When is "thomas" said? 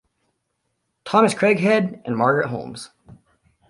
1.05-1.35